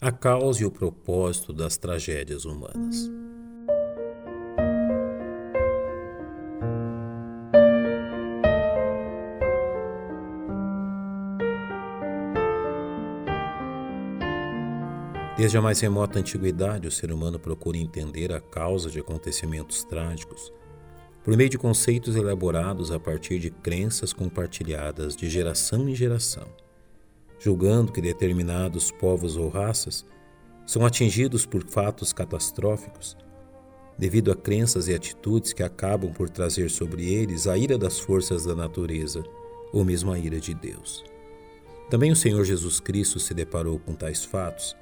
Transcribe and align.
a 0.00 0.12
causa 0.12 0.62
e 0.62 0.64
o 0.64 0.70
propósito 0.70 1.52
das 1.52 1.76
tragédias 1.76 2.44
humanas. 2.44 3.10
Desde 15.36 15.56
a 15.56 15.62
mais 15.62 15.80
remota 15.80 16.18
antiguidade, 16.18 16.86
o 16.86 16.90
ser 16.90 17.12
humano 17.12 17.38
procura 17.38 17.76
entender 17.76 18.32
a 18.32 18.40
causa 18.40 18.90
de 18.90 19.00
acontecimentos 19.00 19.84
trágicos 19.84 20.52
por 21.24 21.36
meio 21.36 21.50
de 21.50 21.58
conceitos 21.58 22.16
elaborados 22.16 22.90
a 22.90 22.98
partir 22.98 23.38
de 23.38 23.50
crenças 23.50 24.12
compartilhadas 24.12 25.14
de 25.14 25.28
geração 25.28 25.88
em 25.88 25.94
geração, 25.94 26.48
julgando 27.38 27.92
que 27.92 28.00
determinados 28.00 28.90
povos 28.90 29.36
ou 29.36 29.48
raças 29.48 30.04
são 30.66 30.84
atingidos 30.84 31.46
por 31.46 31.64
fatos 31.64 32.12
catastróficos 32.12 33.16
devido 33.98 34.30
a 34.30 34.36
crenças 34.36 34.86
e 34.86 34.94
atitudes 34.94 35.52
que 35.52 35.62
acabam 35.62 36.12
por 36.12 36.30
trazer 36.30 36.70
sobre 36.70 37.12
eles 37.12 37.48
a 37.48 37.58
ira 37.58 37.76
das 37.76 37.98
forças 37.98 38.44
da 38.44 38.54
natureza 38.54 39.24
ou 39.72 39.84
mesmo 39.84 40.12
a 40.12 40.18
ira 40.18 40.38
de 40.38 40.54
Deus. 40.54 41.04
Também 41.90 42.12
o 42.12 42.16
Senhor 42.16 42.44
Jesus 42.44 42.78
Cristo 42.78 43.18
se 43.18 43.34
deparou 43.34 43.78
com 43.78 43.94
tais 43.94 44.24
fatos 44.24 44.76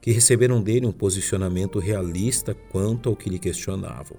que 0.00 0.10
receberam 0.10 0.60
dele 0.60 0.86
um 0.86 0.92
posicionamento 0.92 1.78
realista 1.78 2.54
quanto 2.54 3.08
ao 3.08 3.16
que 3.16 3.30
lhe 3.30 3.38
questionavam, 3.38 4.16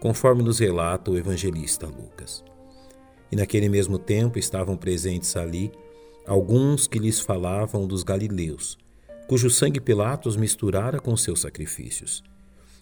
conforme 0.00 0.42
nos 0.42 0.58
relata 0.58 1.10
o 1.10 1.18
evangelista 1.18 1.86
Lucas. 1.86 2.44
E 3.30 3.36
naquele 3.36 3.68
mesmo 3.68 3.98
tempo 3.98 4.38
estavam 4.38 4.76
presentes 4.76 5.36
ali 5.36 5.70
alguns 6.30 6.86
que 6.86 7.00
lhes 7.00 7.18
falavam 7.18 7.88
dos 7.88 8.04
galileus, 8.04 8.78
cujo 9.26 9.50
sangue 9.50 9.80
Pilatos 9.80 10.36
misturara 10.36 11.00
com 11.00 11.16
seus 11.16 11.40
sacrifícios. 11.40 12.22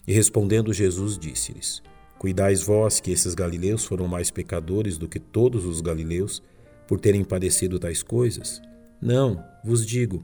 E 0.07 0.13
respondendo 0.13 0.71
Jesus 0.71 1.17
disse-lhes: 1.17 1.81
Cuidais 2.19 2.61
vós 2.61 2.99
que 2.99 3.11
esses 3.11 3.33
galileus 3.33 3.85
foram 3.85 4.07
mais 4.07 4.29
pecadores 4.29 4.99
do 4.99 5.07
que 5.07 5.19
todos 5.19 5.65
os 5.65 5.81
galileus 5.81 6.43
por 6.87 6.99
terem 6.99 7.23
padecido 7.23 7.79
tais 7.79 8.03
coisas? 8.03 8.61
Não, 9.01 9.43
vos 9.63 9.83
digo, 9.83 10.23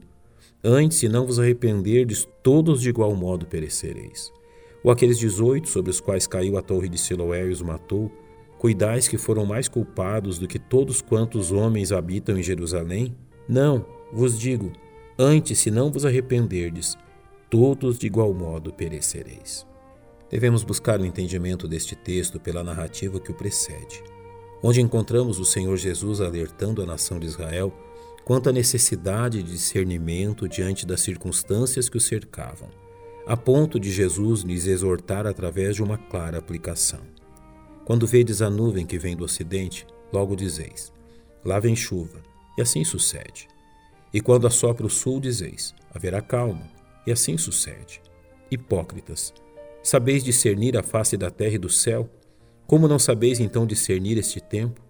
Antes, 0.62 0.98
se 0.98 1.08
não 1.08 1.26
vos 1.26 1.40
arrependerdes, 1.40 2.28
todos 2.44 2.80
de 2.80 2.90
igual 2.90 3.14
modo 3.16 3.44
perecereis. 3.44 4.32
Ou 4.84 4.90
aqueles 4.90 5.18
dezoito 5.18 5.68
sobre 5.68 5.90
os 5.90 6.00
quais 6.00 6.28
caiu 6.28 6.56
a 6.56 6.62
torre 6.62 6.88
de 6.88 6.98
Siloé 6.98 7.44
e 7.44 7.50
os 7.50 7.60
matou, 7.60 8.10
cuidais 8.58 9.08
que 9.08 9.18
foram 9.18 9.44
mais 9.44 9.68
culpados 9.68 10.38
do 10.38 10.48
que 10.48 10.58
todos 10.58 11.00
quantos 11.00 11.52
homens 11.52 11.92
habitam 11.92 12.38
em 12.38 12.42
Jerusalém? 12.42 13.16
Não, 13.48 13.84
vos 14.12 14.38
digo, 14.38 14.72
antes, 15.18 15.58
se 15.58 15.70
não 15.70 15.90
vos 15.90 16.04
arrependerdes, 16.04 16.96
todos 17.50 17.98
de 17.98 18.06
igual 18.06 18.32
modo 18.34 18.72
perecereis. 18.72 19.66
Devemos 20.30 20.64
buscar 20.64 21.00
o 21.00 21.04
entendimento 21.04 21.68
deste 21.68 21.94
texto 21.94 22.40
pela 22.40 22.64
narrativa 22.64 23.20
que 23.20 23.30
o 23.30 23.34
precede, 23.34 24.02
onde 24.62 24.80
encontramos 24.80 25.38
o 25.38 25.44
Senhor 25.44 25.76
Jesus 25.76 26.20
alertando 26.20 26.82
a 26.82 26.86
nação 26.86 27.20
de 27.20 27.26
Israel 27.26 27.72
quanto 28.24 28.48
à 28.48 28.52
necessidade 28.52 29.40
de 29.40 29.52
discernimento 29.52 30.48
diante 30.48 30.84
das 30.84 31.00
circunstâncias 31.00 31.88
que 31.88 31.96
o 31.96 32.00
cercavam, 32.00 32.68
a 33.24 33.36
ponto 33.36 33.78
de 33.78 33.92
Jesus 33.92 34.40
lhes 34.40 34.66
exortar 34.66 35.28
através 35.28 35.76
de 35.76 35.82
uma 35.82 35.96
clara 35.96 36.38
aplicação. 36.38 37.00
Quando 37.86 38.04
vedes 38.04 38.42
a 38.42 38.50
nuvem 38.50 38.84
que 38.84 38.98
vem 38.98 39.16
do 39.16 39.22
ocidente, 39.22 39.86
logo 40.12 40.34
dizeis: 40.34 40.92
Lá 41.44 41.60
vem 41.60 41.76
chuva, 41.76 42.20
e 42.58 42.62
assim 42.62 42.82
sucede. 42.82 43.46
E 44.12 44.20
quando 44.20 44.44
assopra 44.44 44.84
o 44.84 44.90
sul, 44.90 45.20
dizeis: 45.20 45.72
Haverá 45.94 46.20
calma, 46.20 46.68
e 47.06 47.12
assim 47.12 47.38
sucede. 47.38 48.02
Hipócritas, 48.50 49.32
sabeis 49.84 50.24
discernir 50.24 50.76
a 50.76 50.82
face 50.82 51.16
da 51.16 51.30
terra 51.30 51.54
e 51.54 51.58
do 51.58 51.70
céu? 51.70 52.10
Como 52.66 52.88
não 52.88 52.98
sabeis 52.98 53.38
então 53.38 53.64
discernir 53.64 54.18
este 54.18 54.40
tempo? 54.40 54.82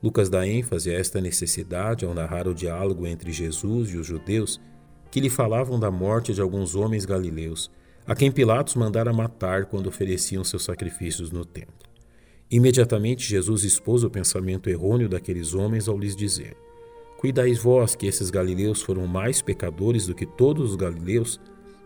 Lucas 0.00 0.30
dá 0.30 0.46
ênfase 0.46 0.90
a 0.90 0.98
esta 0.98 1.20
necessidade 1.20 2.04
ao 2.04 2.14
narrar 2.14 2.46
o 2.46 2.54
diálogo 2.54 3.04
entre 3.04 3.32
Jesus 3.32 3.90
e 3.90 3.96
os 3.96 4.06
judeus 4.06 4.60
que 5.10 5.20
lhe 5.20 5.28
falavam 5.28 5.78
da 5.78 5.90
morte 5.90 6.32
de 6.32 6.40
alguns 6.40 6.76
homens 6.76 7.04
galileus, 7.04 7.68
a 8.06 8.14
quem 8.14 8.30
Pilatos 8.30 8.76
mandara 8.76 9.12
matar 9.12 9.66
quando 9.66 9.88
ofereciam 9.88 10.44
seus 10.44 10.62
sacrifícios 10.62 11.32
no 11.32 11.44
templo. 11.44 11.91
Imediatamente 12.52 13.26
Jesus 13.26 13.64
expôs 13.64 14.04
o 14.04 14.10
pensamento 14.10 14.68
errôneo 14.68 15.08
daqueles 15.08 15.54
homens 15.54 15.88
ao 15.88 15.98
lhes 15.98 16.14
dizer: 16.14 16.54
Cuidais 17.16 17.58
vós 17.58 17.94
que 17.94 18.06
esses 18.06 18.28
galileus 18.28 18.82
foram 18.82 19.06
mais 19.06 19.40
pecadores 19.40 20.06
do 20.06 20.14
que 20.14 20.26
todos 20.26 20.72
os 20.72 20.76
galileus 20.76 21.40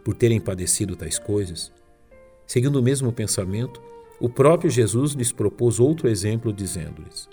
por 0.04 0.12
terem 0.14 0.40
padecido 0.40 0.96
tais 0.96 1.20
coisas? 1.20 1.72
Seguindo 2.44 2.80
o 2.80 2.82
mesmo 2.82 3.12
pensamento, 3.12 3.80
o 4.18 4.28
próprio 4.28 4.68
Jesus 4.68 5.12
lhes 5.12 5.30
propôs 5.30 5.78
outro 5.78 6.08
exemplo, 6.08 6.52
dizendo-lhes: 6.52 7.28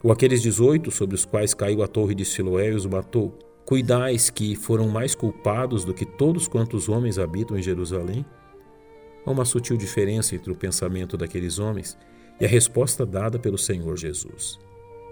ou 0.00 0.12
aqueles 0.12 0.40
dezoito 0.40 0.92
sobre 0.92 1.16
os 1.16 1.24
quais 1.24 1.52
caiu 1.54 1.82
a 1.82 1.88
torre 1.88 2.14
de 2.14 2.24
Siloé 2.24 2.68
e 2.68 2.74
os 2.74 2.86
matou, 2.86 3.36
cuidais 3.64 4.30
que 4.30 4.54
foram 4.54 4.86
mais 4.86 5.16
culpados 5.16 5.84
do 5.84 5.92
que 5.92 6.06
todos 6.06 6.46
quantos 6.46 6.88
homens 6.88 7.18
habitam 7.18 7.58
em 7.58 7.62
Jerusalém? 7.62 8.24
Há 9.26 9.30
uma 9.32 9.44
sutil 9.44 9.76
diferença 9.76 10.36
entre 10.36 10.52
o 10.52 10.56
pensamento 10.56 11.16
daqueles 11.16 11.58
homens 11.58 11.98
e 12.40 12.44
a 12.44 12.48
resposta 12.48 13.04
dada 13.04 13.38
pelo 13.38 13.58
Senhor 13.58 13.96
Jesus. 13.96 14.58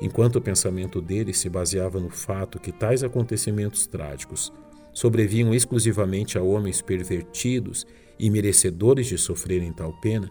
Enquanto 0.00 0.36
o 0.36 0.40
pensamento 0.40 1.00
deles 1.00 1.38
se 1.38 1.48
baseava 1.48 1.98
no 1.98 2.10
fato 2.10 2.60
que 2.60 2.72
tais 2.72 3.02
acontecimentos 3.02 3.86
trágicos 3.86 4.52
sobreviam 4.92 5.54
exclusivamente 5.54 6.38
a 6.38 6.42
homens 6.42 6.80
pervertidos 6.80 7.86
e 8.18 8.30
merecedores 8.30 9.06
de 9.06 9.18
sofrerem 9.18 9.72
tal 9.72 9.92
pena, 10.00 10.30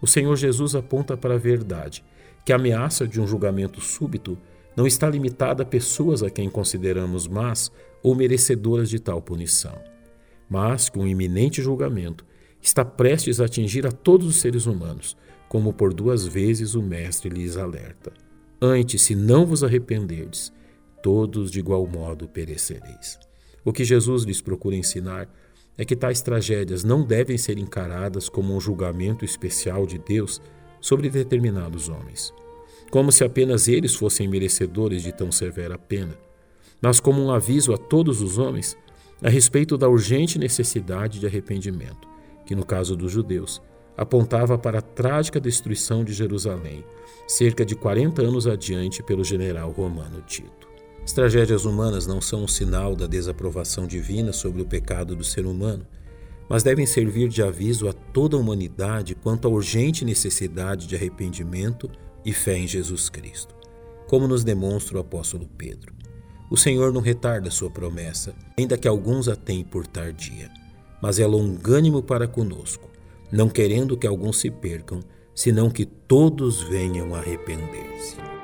o 0.00 0.06
Senhor 0.06 0.36
Jesus 0.36 0.74
aponta 0.74 1.16
para 1.16 1.34
a 1.34 1.38
verdade 1.38 2.04
que 2.44 2.52
a 2.52 2.56
ameaça 2.56 3.06
de 3.06 3.20
um 3.20 3.26
julgamento 3.26 3.80
súbito 3.80 4.38
não 4.76 4.86
está 4.86 5.08
limitada 5.08 5.62
a 5.62 5.66
pessoas 5.66 6.22
a 6.22 6.30
quem 6.30 6.50
consideramos 6.50 7.26
más 7.26 7.72
ou 8.02 8.14
merecedoras 8.14 8.90
de 8.90 9.00
tal 9.00 9.20
punição, 9.22 9.76
mas 10.48 10.88
que 10.88 10.98
um 10.98 11.06
iminente 11.06 11.62
julgamento 11.62 12.24
está 12.60 12.84
prestes 12.84 13.40
a 13.40 13.46
atingir 13.46 13.86
a 13.86 13.90
todos 13.90 14.28
os 14.28 14.36
seres 14.36 14.66
humanos, 14.66 15.16
como 15.48 15.72
por 15.72 15.94
duas 15.94 16.26
vezes 16.26 16.74
o 16.74 16.82
Mestre 16.82 17.28
lhes 17.30 17.56
alerta. 17.56 18.12
Antes, 18.60 19.02
se 19.02 19.14
não 19.14 19.44
vos 19.46 19.62
arrependerdes, 19.62 20.52
todos 21.02 21.50
de 21.50 21.58
igual 21.58 21.86
modo 21.86 22.26
perecereis. 22.26 23.18
O 23.64 23.72
que 23.72 23.84
Jesus 23.84 24.24
lhes 24.24 24.40
procura 24.40 24.76
ensinar 24.76 25.28
é 25.76 25.84
que 25.84 25.94
tais 25.94 26.22
tragédias 26.22 26.84
não 26.84 27.04
devem 27.04 27.36
ser 27.36 27.58
encaradas 27.58 28.28
como 28.28 28.54
um 28.54 28.60
julgamento 28.60 29.24
especial 29.24 29.86
de 29.86 29.98
Deus 29.98 30.40
sobre 30.80 31.10
determinados 31.10 31.88
homens, 31.88 32.32
como 32.90 33.12
se 33.12 33.24
apenas 33.24 33.68
eles 33.68 33.94
fossem 33.94 34.28
merecedores 34.28 35.02
de 35.02 35.12
tão 35.12 35.30
severa 35.30 35.76
pena, 35.76 36.16
mas 36.80 37.00
como 37.00 37.22
um 37.22 37.30
aviso 37.30 37.74
a 37.74 37.76
todos 37.76 38.22
os 38.22 38.38
homens 38.38 38.76
a 39.22 39.28
respeito 39.28 39.76
da 39.76 39.88
urgente 39.88 40.38
necessidade 40.38 41.18
de 41.18 41.26
arrependimento, 41.26 42.08
que 42.46 42.54
no 42.54 42.64
caso 42.64 42.96
dos 42.96 43.12
judeus 43.12 43.60
apontava 43.96 44.58
para 44.58 44.78
a 44.78 44.82
trágica 44.82 45.40
destruição 45.40 46.04
de 46.04 46.12
Jerusalém, 46.12 46.84
cerca 47.26 47.64
de 47.64 47.74
40 47.74 48.22
anos 48.22 48.46
adiante 48.46 49.02
pelo 49.02 49.24
general 49.24 49.70
romano 49.72 50.22
Tito. 50.22 50.66
As 51.02 51.12
tragédias 51.12 51.64
humanas 51.64 52.06
não 52.06 52.20
são 52.20 52.44
um 52.44 52.48
sinal 52.48 52.96
da 52.96 53.06
desaprovação 53.06 53.86
divina 53.86 54.32
sobre 54.32 54.60
o 54.60 54.66
pecado 54.66 55.14
do 55.14 55.22
ser 55.22 55.46
humano, 55.46 55.86
mas 56.48 56.62
devem 56.62 56.86
servir 56.86 57.28
de 57.28 57.42
aviso 57.42 57.88
a 57.88 57.92
toda 57.92 58.36
a 58.36 58.40
humanidade 58.40 59.14
quanto 59.14 59.46
à 59.46 59.50
urgente 59.50 60.04
necessidade 60.04 60.86
de 60.86 60.94
arrependimento 60.94 61.90
e 62.24 62.32
fé 62.32 62.58
em 62.58 62.66
Jesus 62.66 63.08
Cristo, 63.08 63.54
como 64.08 64.28
nos 64.28 64.44
demonstra 64.44 64.96
o 64.96 65.00
apóstolo 65.00 65.48
Pedro. 65.56 65.94
O 66.50 66.56
Senhor 66.56 66.92
não 66.92 67.00
retarda 67.00 67.50
sua 67.50 67.70
promessa, 67.70 68.34
ainda 68.56 68.78
que 68.78 68.86
alguns 68.86 69.28
a 69.28 69.34
tenham 69.34 69.64
por 69.64 69.86
tardia, 69.86 70.50
mas 71.02 71.18
é 71.18 71.26
longânimo 71.26 72.02
para 72.02 72.28
conosco, 72.28 72.88
não 73.30 73.48
querendo 73.48 73.96
que 73.96 74.06
alguns 74.06 74.38
se 74.38 74.50
percam, 74.50 75.00
senão 75.34 75.70
que 75.70 75.84
todos 75.84 76.62
venham 76.62 77.14
arrepender-se. 77.14 78.35